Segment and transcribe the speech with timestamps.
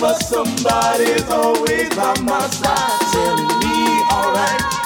[0.00, 4.85] but somebody's always by my side telling me, alright.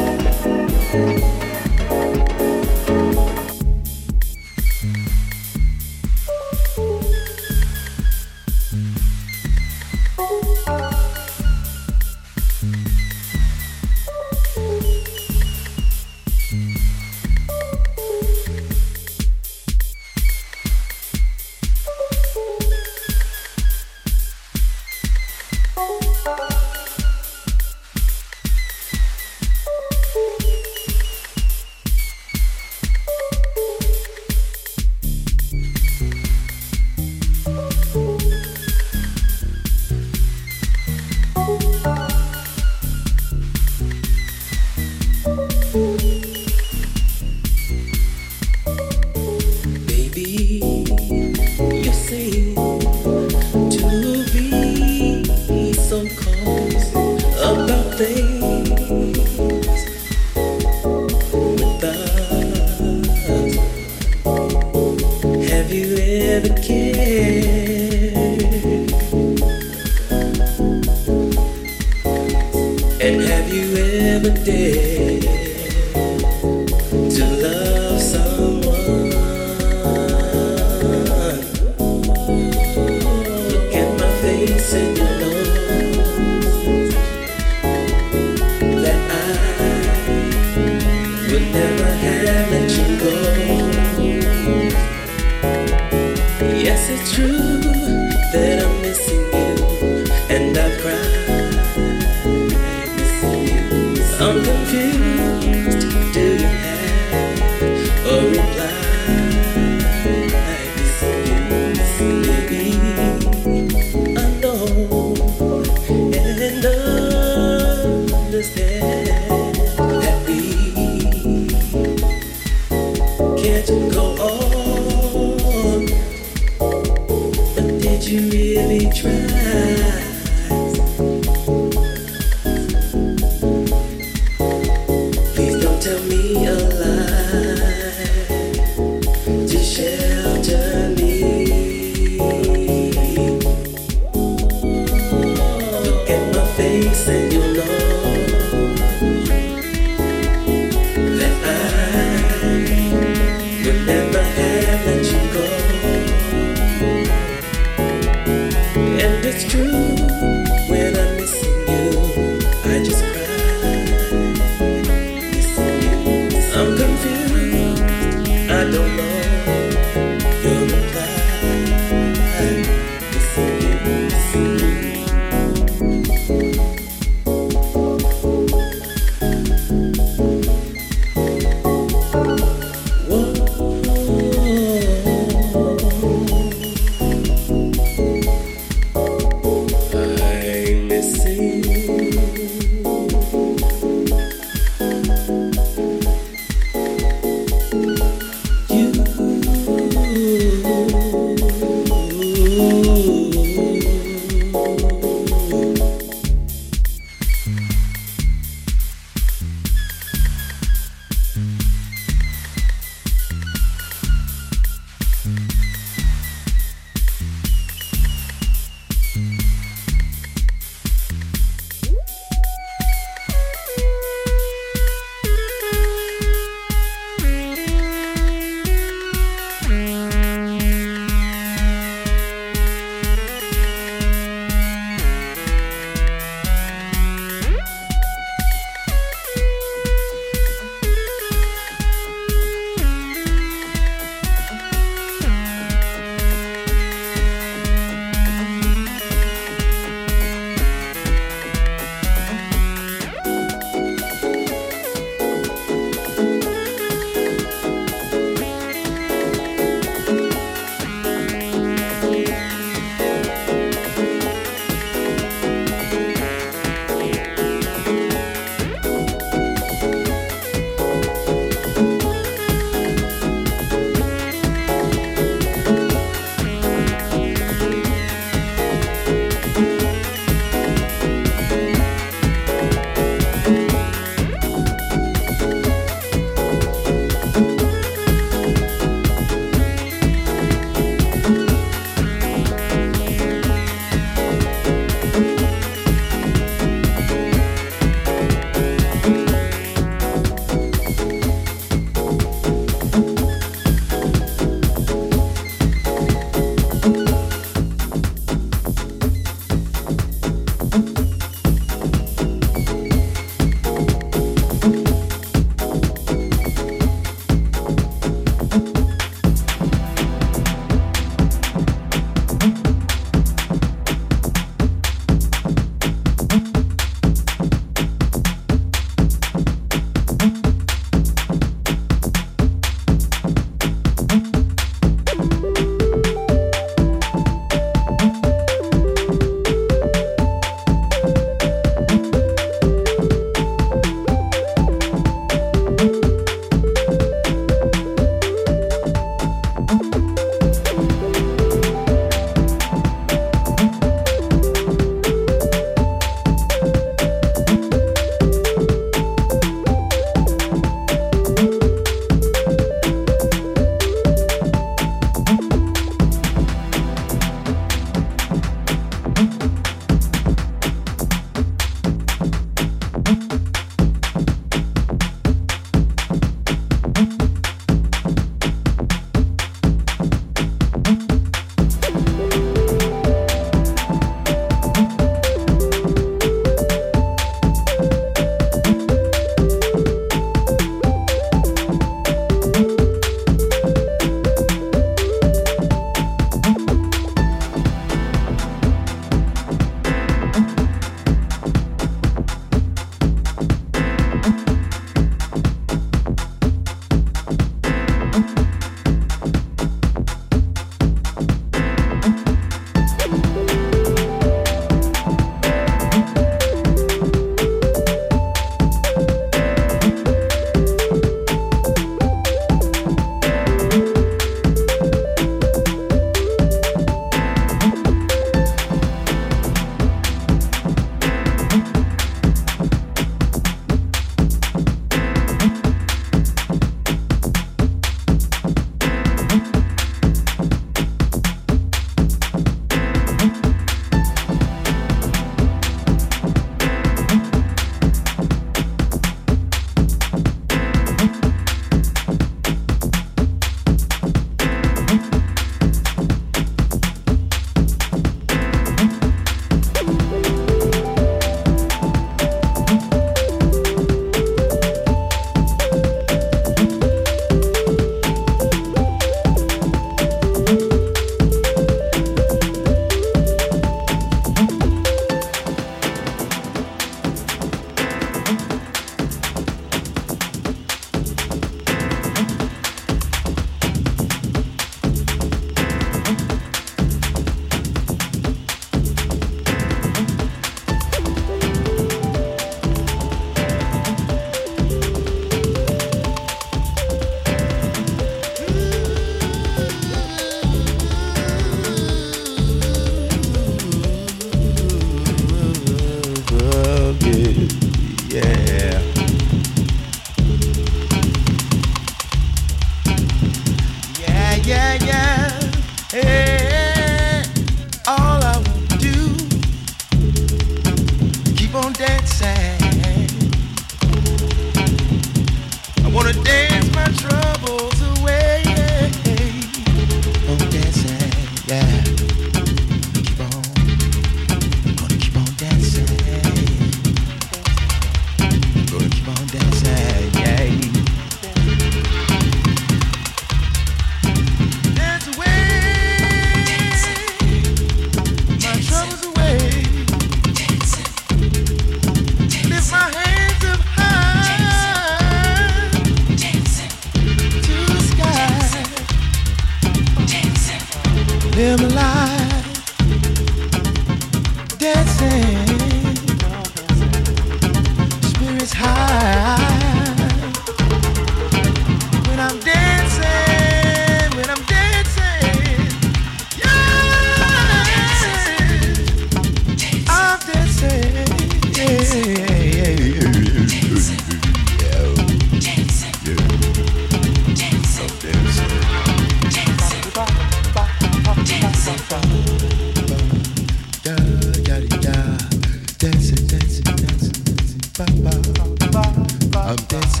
[599.44, 600.00] All my troubles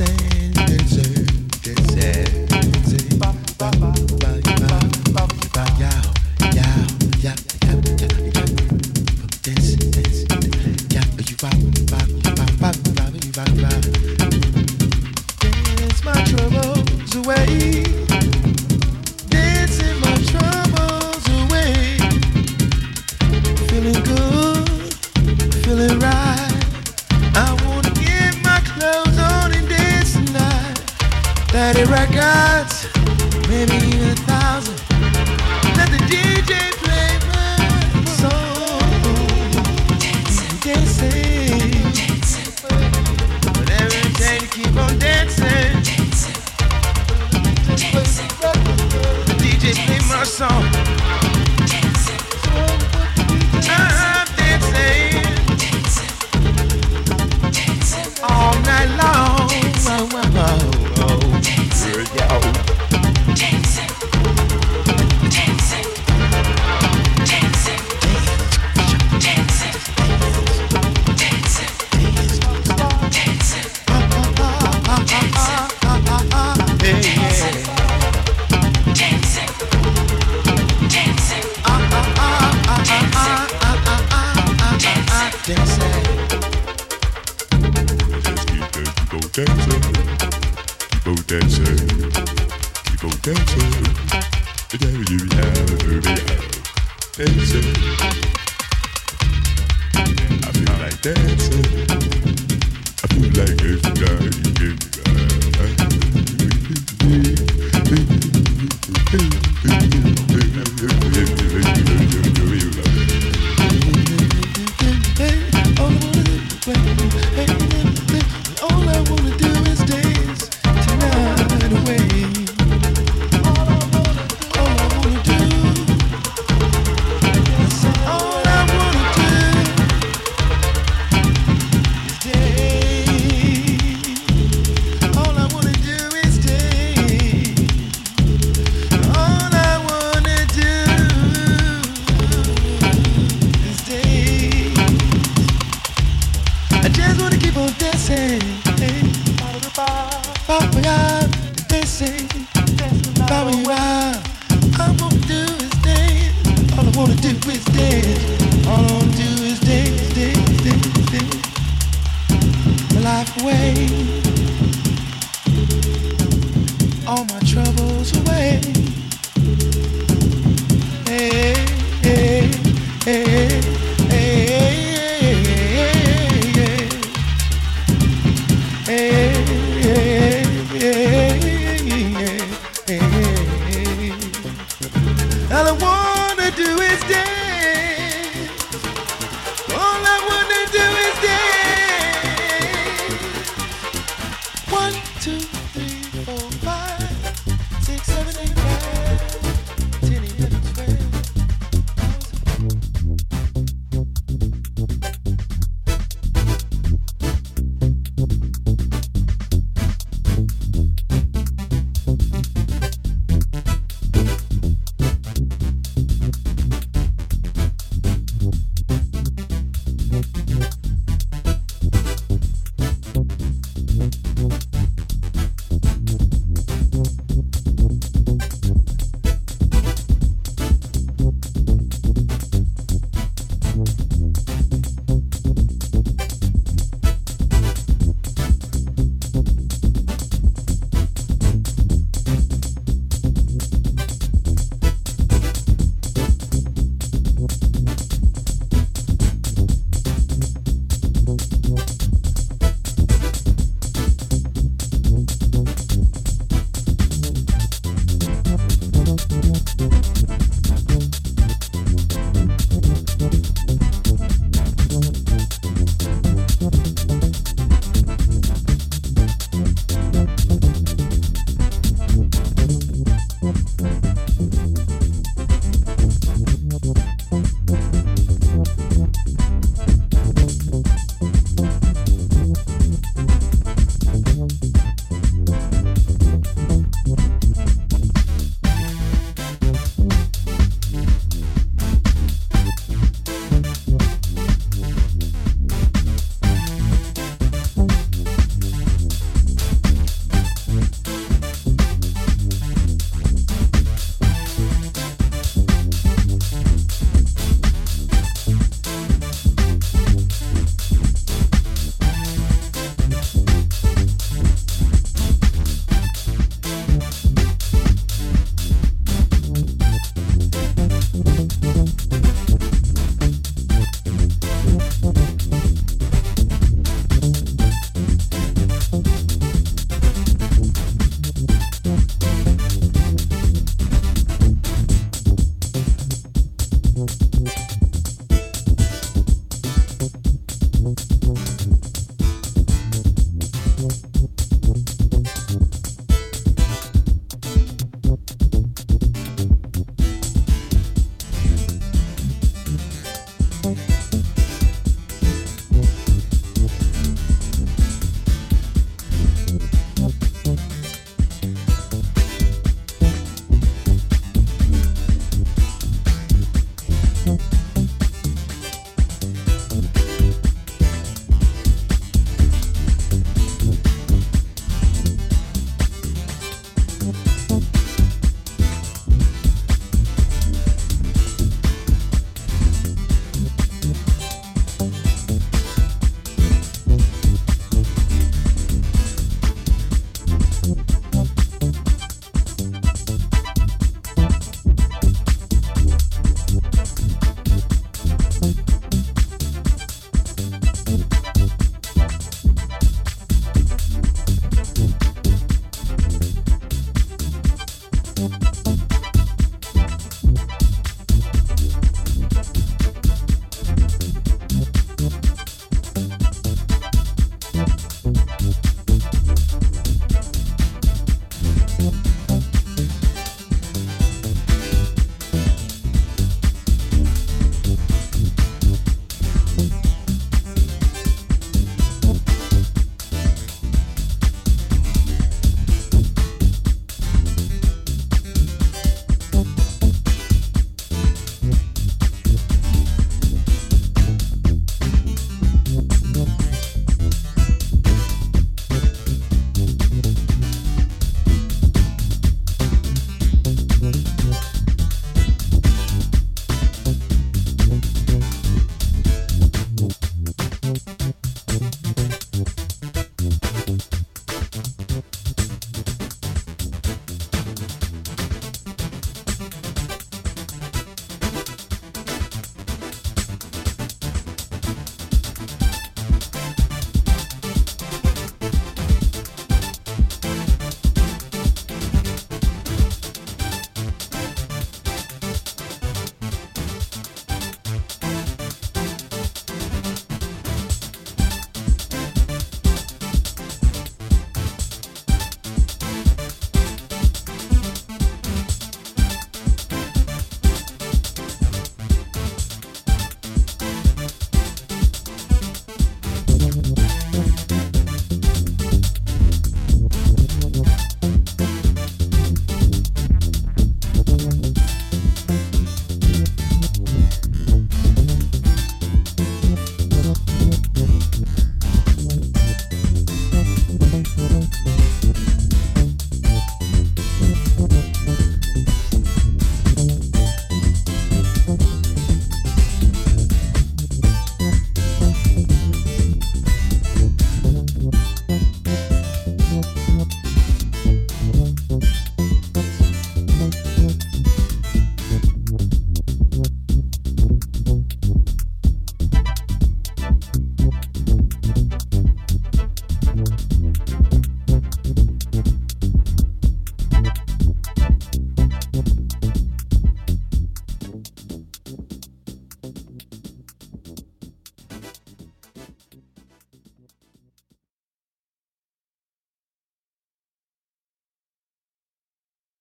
[2.00, 2.43] away.